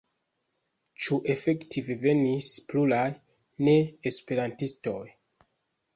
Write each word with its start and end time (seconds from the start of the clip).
Ĉu 1.07 1.17
efektive 1.33 1.97
venis 2.07 2.49
pluraj 2.71 3.05
neesperantistoj? 3.69 4.99